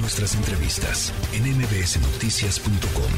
nuestras 0.00 0.34
entrevistas 0.36 1.12
en 1.32 1.42
mbsnoticias.com. 1.56 3.12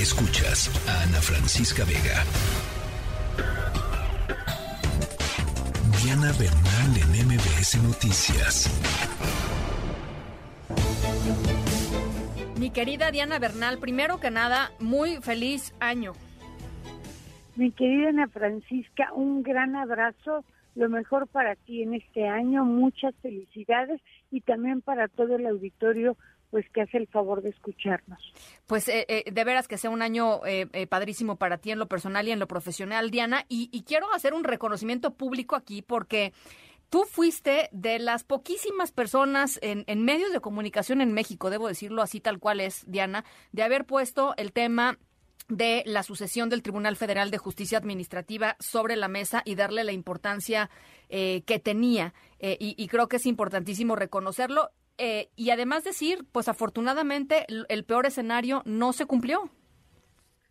Escuchas 0.00 0.70
a 0.88 1.02
Ana 1.02 1.20
Francisca 1.20 1.84
Vega. 1.84 2.24
Diana 6.02 6.32
Bernal 6.38 6.96
en 6.96 7.26
MBS 7.26 7.82
Noticias. 7.82 8.70
Mi 12.58 12.70
querida 12.70 13.10
Diana 13.10 13.38
Bernal, 13.38 13.78
primero 13.78 14.20
que 14.20 14.30
nada, 14.30 14.70
muy 14.78 15.16
feliz 15.16 15.74
año. 15.80 16.12
Mi 17.56 17.72
querida 17.72 18.10
Ana 18.10 18.28
Francisca, 18.28 19.12
un 19.14 19.42
gran 19.42 19.76
abrazo, 19.76 20.44
lo 20.74 20.88
mejor 20.88 21.26
para 21.26 21.56
ti 21.56 21.82
en 21.82 21.94
este 21.94 22.28
año, 22.28 22.64
muchas 22.64 23.14
felicidades 23.22 24.00
y 24.30 24.40
también 24.40 24.80
para 24.80 25.08
todo 25.08 25.36
el 25.36 25.46
auditorio 25.46 26.16
pues 26.50 26.68
que 26.70 26.82
hace 26.82 26.98
el 26.98 27.06
favor 27.06 27.42
de 27.42 27.50
escucharnos. 27.50 28.20
Pues 28.66 28.88
eh, 28.88 29.06
eh, 29.08 29.30
de 29.30 29.44
veras 29.44 29.68
que 29.68 29.78
sea 29.78 29.90
un 29.90 30.02
año 30.02 30.44
eh, 30.44 30.86
padrísimo 30.88 31.36
para 31.36 31.58
ti 31.58 31.70
en 31.70 31.78
lo 31.78 31.86
personal 31.86 32.26
y 32.26 32.32
en 32.32 32.40
lo 32.40 32.48
profesional, 32.48 33.10
Diana. 33.10 33.44
Y, 33.48 33.68
y, 33.72 33.84
quiero 33.84 34.12
hacer 34.12 34.34
un 34.34 34.42
reconocimiento 34.42 35.14
público 35.14 35.54
aquí 35.54 35.80
porque 35.80 36.32
tú 36.88 37.04
fuiste 37.04 37.68
de 37.70 38.00
las 38.00 38.24
poquísimas 38.24 38.90
personas 38.90 39.60
en, 39.62 39.84
en 39.86 40.04
medios 40.04 40.32
de 40.32 40.40
comunicación 40.40 41.00
en 41.00 41.12
México, 41.12 41.50
debo 41.50 41.68
decirlo 41.68 42.02
así 42.02 42.20
tal 42.20 42.40
cual 42.40 42.60
es, 42.60 42.84
Diana, 42.90 43.24
de 43.52 43.62
haber 43.62 43.84
puesto 43.84 44.34
el 44.36 44.52
tema 44.52 44.98
de 45.50 45.82
la 45.84 46.02
sucesión 46.02 46.48
del 46.48 46.62
Tribunal 46.62 46.96
Federal 46.96 47.30
de 47.30 47.38
Justicia 47.38 47.78
Administrativa 47.78 48.56
sobre 48.58 48.96
la 48.96 49.08
mesa 49.08 49.42
y 49.44 49.54
darle 49.54 49.84
la 49.84 49.92
importancia 49.92 50.70
que 51.08 51.60
tenía. 51.62 52.14
y, 52.38 52.74
y, 52.78 52.86
creo 52.86 53.08
que 53.08 53.16
es 53.16 53.26
importantísimo 53.26 53.96
reconocerlo. 53.96 54.70
Eh, 55.02 55.30
y 55.34 55.48
además 55.48 55.82
decir, 55.82 56.26
pues 56.30 56.46
afortunadamente 56.46 57.46
el 57.48 57.84
peor 57.84 58.04
escenario 58.04 58.60
no 58.66 58.92
se 58.92 59.06
cumplió. 59.06 59.48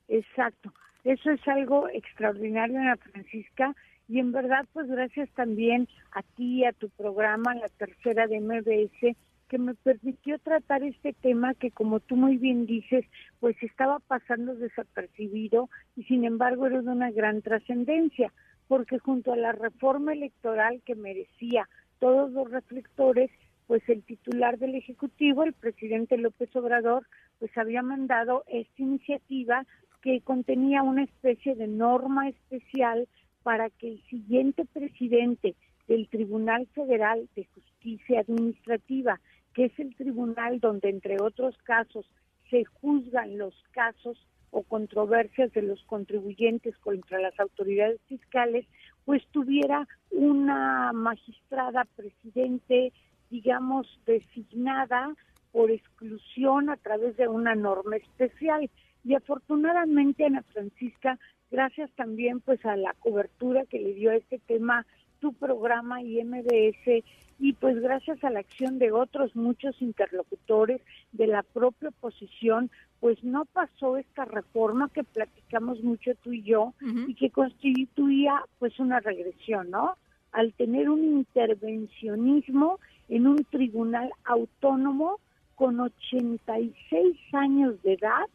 Exacto, 0.07 0.73
eso 1.03 1.29
es 1.29 1.47
algo 1.47 1.87
extraordinario, 1.89 2.79
Ana 2.79 2.97
Francisca, 2.97 3.75
y 4.07 4.17
en 4.17 4.31
verdad, 4.31 4.65
pues 4.73 4.87
gracias 4.87 5.29
también 5.35 5.87
a 6.13 6.23
ti, 6.23 6.65
a 6.65 6.73
tu 6.73 6.89
programa, 6.89 7.53
la 7.53 7.67
tercera 7.67 8.25
de 8.25 8.39
MBS, 8.41 9.15
que 9.49 9.57
me 9.57 9.73
permitió 9.73 10.39
tratar 10.39 10.83
este 10.83 11.11
tema 11.13 11.55
que, 11.55 11.71
como 11.71 11.99
tú 11.99 12.15
muy 12.15 12.37
bien 12.37 12.65
dices, 12.65 13.03
pues 13.39 13.61
estaba 13.61 13.99
pasando 13.99 14.55
desapercibido 14.55 15.69
y 15.97 16.03
sin 16.03 16.23
embargo 16.23 16.67
era 16.67 16.81
de 16.81 16.89
una 16.89 17.11
gran 17.11 17.41
trascendencia, 17.41 18.31
porque 18.67 18.99
junto 18.99 19.33
a 19.33 19.37
la 19.37 19.51
reforma 19.51 20.13
electoral 20.13 20.81
que 20.85 20.95
merecía 20.95 21.67
todos 21.99 22.31
los 22.31 22.49
reflectores, 22.49 23.31
pues 23.65 23.81
el 23.89 24.03
titular 24.03 24.57
del 24.59 24.75
Ejecutivo, 24.75 25.43
el 25.43 25.53
presidente 25.53 26.17
López 26.17 26.55
Obrador, 26.55 27.05
pues 27.39 27.55
había 27.57 27.81
mandado 27.81 28.43
esta 28.47 28.81
iniciativa 28.81 29.65
que 30.01 30.21
contenía 30.21 30.83
una 30.83 31.03
especie 31.03 31.55
de 31.55 31.67
norma 31.67 32.29
especial 32.29 33.07
para 33.43 33.69
que 33.69 33.89
el 33.89 34.03
siguiente 34.09 34.65
presidente 34.65 35.55
del 35.87 36.07
Tribunal 36.07 36.67
Federal 36.73 37.27
de 37.35 37.47
Justicia 37.55 38.21
Administrativa, 38.21 39.19
que 39.59 39.65
es 39.65 39.77
el 39.77 39.93
tribunal 39.93 40.61
donde, 40.61 40.87
entre 40.87 41.21
otros 41.21 41.53
casos, 41.65 42.05
se 42.49 42.63
juzgan 42.63 43.37
los 43.37 43.53
casos 43.71 44.17
o 44.51 44.63
controversias 44.63 45.51
de 45.51 45.63
los 45.63 45.83
contribuyentes 45.83 46.77
contra 46.77 47.19
las 47.19 47.37
autoridades 47.41 47.99
fiscales, 48.07 48.65
pues 49.03 49.21
tuviera 49.31 49.85
una 50.11 50.93
magistrada 50.93 51.83
presidente 51.97 52.93
digamos, 53.29 53.85
designada 54.05 55.13
por 55.51 55.71
exclusión 55.71 56.69
a 56.69 56.77
través 56.77 57.17
de 57.17 57.27
una 57.27 57.53
norma 57.53 57.97
especial. 57.97 58.69
Y 59.03 59.13
afortunadamente, 59.13 60.23
Ana 60.23 60.41
Francisca, 60.53 61.19
gracias 61.51 61.91
también 61.97 62.39
pues 62.39 62.65
a 62.65 62.77
la 62.77 62.93
cobertura 62.99 63.65
que 63.65 63.79
le 63.79 63.93
dio 63.93 64.11
a 64.11 64.15
este 64.15 64.39
tema 64.39 64.85
tu 65.19 65.33
programa 65.33 66.01
y 66.01 66.23
MDS 66.23 67.03
y 67.39 67.53
pues 67.53 67.79
gracias 67.81 68.21
a 68.23 68.29
la 68.29 68.41
acción 68.41 68.79
de 68.79 68.91
otros 68.91 69.35
muchos 69.35 69.81
interlocutores 69.81 70.81
de 71.13 71.27
la 71.27 71.41
propia 71.41 71.89
oposición, 71.89 72.69
pues 72.99 73.23
no 73.23 73.45
pasó 73.45 73.97
esta 73.97 74.25
reforma 74.25 74.89
que 74.93 75.05
platicamos 75.05 75.81
mucho 75.81 76.11
tú 76.21 76.33
y 76.33 76.43
yo 76.43 76.73
y 77.07 77.15
que 77.15 77.29
constituía 77.29 78.43
pues 78.59 78.77
una 78.79 78.99
regresión, 78.99 79.71
¿no? 79.71 79.95
Al 80.33 80.53
tener 80.53 80.89
un 80.89 81.03
intervencionismo 81.03 82.79
en 83.07 83.25
un 83.25 83.45
tribunal 83.45 84.11
autónomo 84.25 85.19
con 85.55 85.79
86 85.79 87.17
años 87.33 87.81
de 87.83 87.93
edad 87.93 88.25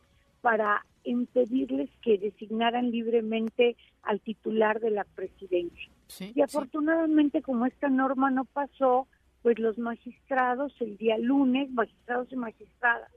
para 0.41 0.85
impedirles 1.05 1.91
que 2.03 2.19
designaran 2.19 2.91
libremente 2.91 3.77
al 4.03 4.21
titular 4.21 4.81
de 4.81 4.91
la 4.91 5.05
presidencia. 5.05 5.94
Y 6.19 6.41
afortunadamente 6.41 7.43
como 7.43 7.67
esta 7.67 7.89
norma 7.89 8.31
no 8.31 8.45
pasó, 8.45 9.09
pues 9.43 9.59
los 9.59 9.79
magistrados 9.79 10.73
el 10.81 10.97
día 10.97 11.19
lunes, 11.19 11.71
magistrados 11.71 12.33
y 12.33 12.37
magistradas, 12.37 13.11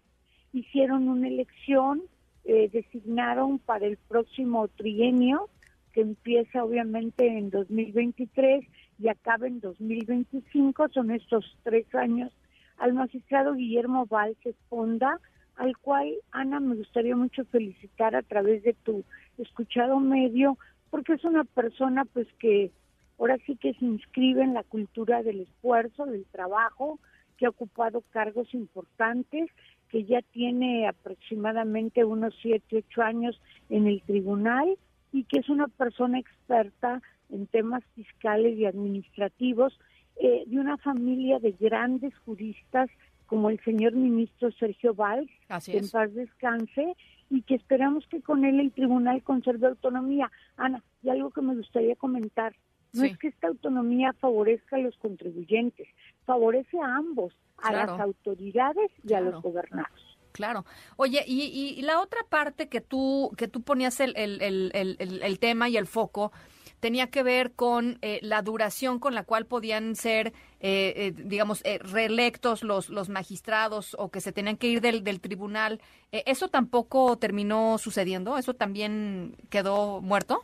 hicieron 0.54 1.08
una 1.08 1.28
elección, 1.28 2.02
eh, 2.46 2.70
designaron 2.72 3.60
para 3.60 3.86
el 3.86 3.98
próximo 3.98 4.68
trienio, 4.70 5.50
que 5.94 6.02
empieza 6.02 6.64
obviamente 6.64 7.28
en 7.28 7.50
2023 7.50 8.66
y 9.00 9.08
acaba 9.10 9.48
en 9.48 9.60
2025, 9.60 10.90
son 10.90 11.12
estos 11.12 11.58
tres 11.64 11.94
años, 11.96 12.32
al 12.78 12.94
magistrado 12.94 13.54
Guillermo 13.54 14.06
Valls 14.06 14.38
Esponda, 14.46 15.20
al 15.56 15.78
cual, 15.78 16.14
Ana, 16.32 16.60
me 16.60 16.76
gustaría 16.76 17.16
mucho 17.16 17.44
felicitar 17.46 18.16
a 18.16 18.22
través 18.22 18.64
de 18.64 18.74
tu 18.74 19.04
escuchado 19.38 20.00
medio, 20.00 20.58
porque 20.90 21.14
es 21.14 21.24
una 21.24 21.44
persona 21.44 22.06
pues 22.06 22.28
que 22.40 22.72
ahora 23.20 23.38
sí 23.46 23.56
que 23.56 23.74
se 23.74 23.86
inscribe 23.86 24.44
en 24.44 24.54
la 24.54 24.64
cultura 24.64 25.24
del 25.24 25.42
esfuerzo, 25.42 26.06
del 26.06 26.26
trabajo, 26.26 27.00
que 27.38 27.46
ha 27.46 27.50
ocupado 27.50 28.04
cargos 28.12 28.54
importantes, 28.54 29.50
que 29.90 30.04
ya 30.04 30.22
tiene 30.22 30.88
aproximadamente 30.88 32.04
unos 32.04 32.36
siete, 32.42 32.84
ocho 32.88 33.02
años 33.02 33.40
en 33.70 33.88
el 33.88 34.02
tribunal 34.02 34.78
y 35.12 35.24
que 35.24 35.40
es 35.40 35.50
una 35.50 35.68
persona 35.68 36.20
experta 36.20 37.02
en 37.30 37.48
temas 37.48 37.84
fiscales 37.96 38.58
y 38.58 38.66
administrativos 38.66 39.80
eh, 40.18 40.44
de 40.48 40.60
una 40.60 40.78
familia 40.78 41.40
de 41.40 41.52
grandes 41.52 42.18
juristas 42.20 42.90
como 43.28 43.50
el 43.50 43.60
señor 43.64 43.94
ministro 43.94 44.52
Sergio 44.52 44.94
Valls, 44.94 45.30
que 45.66 45.78
en 45.78 45.90
paz 45.90 46.14
descanse, 46.14 46.96
y 47.30 47.42
que 47.44 47.56
esperamos 47.56 48.08
que 48.08 48.22
con 48.22 48.46
él 48.46 48.60
el 48.60 48.72
tribunal 48.72 49.22
conserve 49.24 49.68
autonomía. 49.68 50.32
Ana, 50.56 50.82
y 51.04 51.10
algo 51.10 51.30
que 51.32 51.42
me 51.42 51.56
gustaría 51.56 51.96
comentar, 51.96 52.56
no 52.94 53.04
es 53.04 53.18
que 53.18 53.28
esta 53.28 53.48
autonomía 53.48 54.14
favorezca 54.14 54.78
a 54.78 54.80
los 54.80 54.98
contribuyentes, 54.98 55.88
favorece 56.26 56.80
a 56.80 56.96
ambos, 56.96 57.34
a 57.58 57.74
las 57.74 57.90
autoridades 58.00 58.92
y 59.04 59.14
a 59.14 59.22
los 59.22 59.42
gobernados. 59.42 60.18
Claro. 60.32 60.66
Oye, 60.96 61.24
y, 61.28 61.82
la 61.82 62.00
otra 62.00 62.22
parte 62.30 62.70
que 62.70 62.80
tú, 62.82 63.32
que 63.38 63.48
tú 63.48 63.62
ponías 63.62 64.00
el, 64.00 64.16
el, 64.16 64.42
el, 64.42 65.22
el 65.22 65.40
tema 65.40 65.68
y 65.68 65.78
el 65.78 65.88
foco 65.88 66.32
tenía 66.80 67.08
que 67.08 67.24
ver 67.24 67.52
con 67.54 67.98
eh, 68.02 68.20
la 68.22 68.42
duración 68.42 69.00
con 69.00 69.16
la 69.16 69.24
cual 69.24 69.46
podían 69.46 69.96
ser, 69.96 70.34
eh, 70.60 70.94
eh, 70.96 71.14
digamos, 71.16 71.64
reelectos 71.92 72.64
los, 72.64 72.90
los 72.90 73.10
magistrados 73.10 73.96
o 74.00 74.10
que 74.10 74.22
se 74.22 74.32
tenían 74.32 74.58
que 74.58 74.68
ir 74.68 74.82
del, 74.82 75.04
del 75.04 75.20
tribunal. 75.20 75.80
¿Eso 76.12 76.48
tampoco 76.48 77.18
terminó 77.18 77.78
sucediendo? 77.78 78.38
¿Eso 78.38 78.54
también 78.54 79.36
quedó 79.50 80.02
muerto? 80.02 80.44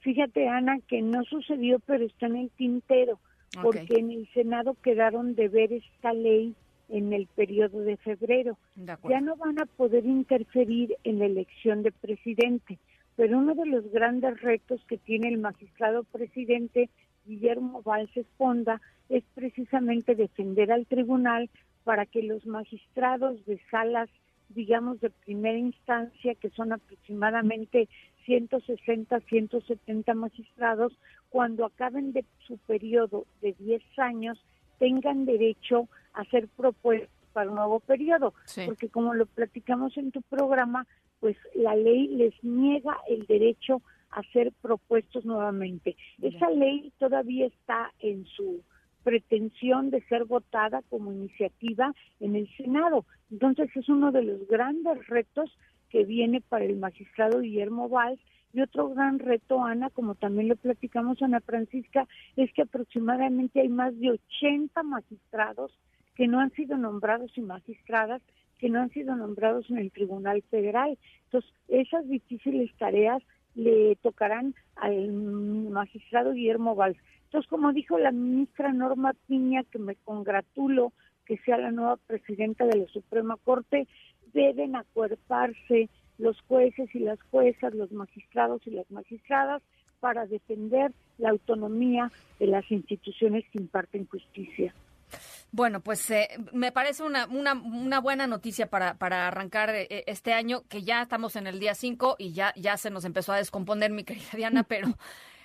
Fíjate, 0.00 0.48
Ana, 0.48 0.78
que 0.88 1.00
no 1.00 1.24
sucedió, 1.24 1.78
pero 1.80 2.04
está 2.04 2.26
en 2.26 2.36
el 2.36 2.50
tintero, 2.50 3.18
porque 3.60 3.94
en 3.98 4.10
el 4.10 4.28
Senado 4.34 4.76
quedaron 4.82 5.34
de 5.34 5.48
ver 5.48 5.72
esta 5.72 6.12
ley 6.12 6.54
en 6.88 7.12
el 7.12 7.26
periodo 7.26 7.80
de 7.80 7.96
febrero. 7.96 8.58
ya 8.76 9.20
no 9.20 9.36
van 9.36 9.60
a 9.60 9.66
poder 9.66 10.04
interferir 10.04 10.96
en 11.04 11.20
la 11.20 11.26
elección 11.26 11.82
de 11.82 11.92
presidente. 11.92 12.78
Pero 13.16 13.38
uno 13.38 13.54
de 13.54 13.66
los 13.66 13.90
grandes 13.90 14.40
retos 14.40 14.80
que 14.86 14.98
tiene 14.98 15.28
el 15.28 15.38
magistrado 15.38 16.04
presidente 16.04 16.88
Guillermo 17.26 17.82
Valls 17.82 18.16
Esponda 18.16 18.80
es 19.08 19.22
precisamente 19.34 20.14
defender 20.14 20.72
al 20.72 20.86
tribunal 20.86 21.50
para 21.84 22.06
que 22.06 22.22
los 22.22 22.46
magistrados 22.46 23.44
de 23.44 23.60
salas, 23.70 24.08
digamos, 24.48 25.00
de 25.00 25.10
primera 25.10 25.58
instancia, 25.58 26.34
que 26.34 26.50
son 26.50 26.72
aproximadamente 26.72 27.88
160, 28.24 29.20
170 29.20 30.14
magistrados, 30.14 30.96
cuando 31.28 31.66
acaben 31.66 32.12
de 32.12 32.24
su 32.46 32.56
periodo 32.58 33.26
de 33.40 33.52
10 33.58 33.82
años, 33.98 34.42
tengan 34.78 35.24
derecho 35.24 35.88
a 36.12 36.24
ser 36.24 36.48
propuestos 36.48 37.21
para 37.32 37.50
un 37.50 37.56
nuevo 37.56 37.80
periodo. 37.80 38.34
Porque 38.66 38.88
como 38.88 39.14
lo 39.14 39.26
platicamos 39.26 39.96
en 39.96 40.12
tu 40.12 40.22
programa, 40.22 40.86
pues 41.20 41.36
la 41.54 41.74
ley 41.74 42.08
les 42.08 42.34
niega 42.42 42.96
el 43.08 43.26
derecho 43.26 43.82
a 44.10 44.22
ser 44.32 44.52
propuestos 44.60 45.24
nuevamente. 45.24 45.96
Esa 46.20 46.50
ley 46.50 46.92
todavía 46.98 47.46
está 47.46 47.92
en 48.00 48.26
su 48.26 48.62
pretensión 49.02 49.90
de 49.90 50.02
ser 50.02 50.24
votada 50.24 50.82
como 50.88 51.12
iniciativa 51.12 51.92
en 52.20 52.36
el 52.36 52.48
Senado. 52.56 53.04
Entonces 53.30 53.70
es 53.74 53.88
uno 53.88 54.12
de 54.12 54.22
los 54.22 54.46
grandes 54.46 55.06
retos 55.08 55.50
que 55.90 56.04
viene 56.04 56.40
para 56.40 56.64
el 56.64 56.76
magistrado 56.76 57.40
Guillermo 57.40 57.88
Valls. 57.88 58.20
Y 58.54 58.60
otro 58.60 58.90
gran 58.90 59.18
reto, 59.18 59.64
Ana, 59.64 59.88
como 59.88 60.14
también 60.14 60.48
lo 60.48 60.56
platicamos 60.56 61.22
Ana 61.22 61.40
Francisca, 61.40 62.06
es 62.36 62.52
que 62.52 62.62
aproximadamente 62.62 63.60
hay 63.60 63.68
más 63.68 63.98
de 63.98 64.10
80 64.10 64.82
magistrados 64.82 65.72
que 66.22 66.28
no 66.28 66.38
han 66.38 66.52
sido 66.52 66.78
nombrados 66.78 67.36
y 67.36 67.40
magistradas 67.40 68.22
que 68.60 68.70
no 68.70 68.80
han 68.80 68.90
sido 68.90 69.16
nombrados 69.16 69.68
en 69.70 69.78
el 69.78 69.90
Tribunal 69.90 70.40
Federal. 70.52 70.96
Entonces, 71.24 71.52
esas 71.66 72.08
difíciles 72.08 72.70
tareas 72.78 73.20
le 73.56 73.96
tocarán 73.96 74.54
al 74.76 75.12
magistrado 75.12 76.32
Guillermo 76.32 76.76
Valls. 76.76 76.96
Entonces, 77.24 77.50
como 77.50 77.72
dijo 77.72 77.98
la 77.98 78.12
ministra 78.12 78.72
Norma 78.72 79.14
Piña, 79.26 79.64
que 79.64 79.80
me 79.80 79.96
congratulo 79.96 80.92
que 81.26 81.38
sea 81.38 81.58
la 81.58 81.72
nueva 81.72 81.96
presidenta 81.96 82.66
de 82.66 82.78
la 82.78 82.86
Suprema 82.86 83.36
Corte, 83.42 83.88
deben 84.32 84.76
acuerparse 84.76 85.88
los 86.18 86.40
jueces 86.42 86.94
y 86.94 87.00
las 87.00 87.20
juezas, 87.32 87.74
los 87.74 87.90
magistrados 87.90 88.64
y 88.64 88.70
las 88.70 88.88
magistradas 88.92 89.60
para 89.98 90.26
defender 90.26 90.92
la 91.18 91.30
autonomía 91.30 92.12
de 92.38 92.46
las 92.46 92.70
instituciones 92.70 93.44
que 93.50 93.58
imparten 93.58 94.06
justicia. 94.06 94.72
Bueno, 95.52 95.80
pues 95.80 96.10
eh, 96.10 96.28
me 96.52 96.72
parece 96.72 97.02
una, 97.02 97.26
una, 97.26 97.52
una, 97.52 98.00
buena 98.00 98.26
noticia 98.26 98.70
para, 98.70 98.94
para 98.94 99.28
arrancar 99.28 99.70
eh, 99.70 100.04
este 100.06 100.32
año, 100.32 100.62
que 100.68 100.82
ya 100.82 101.02
estamos 101.02 101.36
en 101.36 101.46
el 101.46 101.60
día 101.60 101.74
5 101.74 102.16
y 102.18 102.32
ya, 102.32 102.54
ya 102.56 102.76
se 102.78 102.90
nos 102.90 103.04
empezó 103.04 103.32
a 103.32 103.36
descomponer, 103.36 103.90
mi 103.90 104.02
querida 104.04 104.30
Diana, 104.32 104.62
pero 104.68 104.96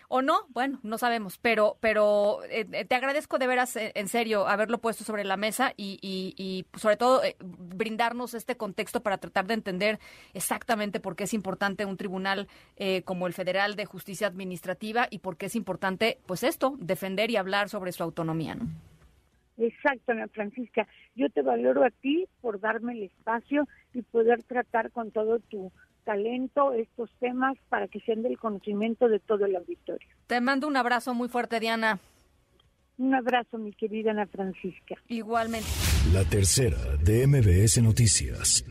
o 0.09 0.21
no, 0.21 0.47
bueno, 0.49 0.79
no 0.83 0.97
sabemos, 0.97 1.37
pero, 1.37 1.77
pero 1.81 2.39
eh, 2.45 2.65
eh, 2.71 2.85
te 2.85 2.95
agradezco 2.95 3.37
de 3.37 3.47
veras, 3.47 3.75
eh, 3.75 3.91
en 3.95 4.07
serio, 4.07 4.47
haberlo 4.47 4.77
puesto 4.77 5.03
sobre 5.03 5.25
la 5.25 5.35
mesa 5.35 5.73
y, 5.75 5.99
y, 6.01 6.65
sobre 6.77 6.95
todo 6.95 7.21
brindarnos 7.39 8.33
este 8.33 8.55
contexto 8.55 9.01
para 9.03 9.17
tratar 9.17 9.47
de 9.47 9.55
entender 9.55 9.99
exactamente 10.33 10.99
por 10.99 11.15
qué 11.15 11.25
es 11.25 11.33
importante 11.33 11.85
un 11.85 11.97
tribunal 11.97 12.47
como 13.05 13.27
el 13.27 13.33
Federal 13.33 13.75
de 13.75 13.85
Justicia 13.85 14.27
Administrativa 14.27 15.07
y 15.09 15.19
por 15.19 15.37
qué 15.37 15.47
es 15.47 15.55
importante, 15.55 16.19
pues 16.25 16.43
esto, 16.43 16.75
defender 16.79 17.29
y 17.31 17.35
hablar 17.35 17.69
sobre 17.69 17.91
su 17.91 18.03
autonomía, 18.03 18.55
¿no? 18.55 18.67
Exacto, 19.57 20.11
Ana 20.11 20.27
Francisca. 20.27 20.87
Yo 21.15 21.29
te 21.29 21.41
valoro 21.41 21.83
a 21.83 21.89
ti 21.89 22.27
por 22.41 22.59
darme 22.59 22.93
el 22.93 23.03
espacio 23.03 23.67
y 23.93 24.01
poder 24.03 24.43
tratar 24.43 24.91
con 24.91 25.11
todo 25.11 25.39
tu 25.39 25.71
talento 26.03 26.73
estos 26.73 27.11
temas 27.19 27.57
para 27.69 27.87
que 27.87 27.99
sean 28.01 28.21
del 28.21 28.37
conocimiento 28.37 29.09
de 29.09 29.19
todo 29.19 29.45
el 29.45 29.55
auditorio. 29.55 30.07
Te 30.27 30.39
mando 30.39 30.67
un 30.67 30.77
abrazo 30.77 31.13
muy 31.13 31.27
fuerte, 31.27 31.59
Diana. 31.59 31.99
Un 32.97 33.13
abrazo, 33.13 33.57
mi 33.57 33.73
querida 33.73 34.11
Ana 34.11 34.25
Francisca. 34.25 34.95
Igualmente. 35.07 35.67
La 36.13 36.23
tercera 36.23 36.77
de 37.03 37.27
MBS 37.27 37.81
Noticias. 37.83 38.63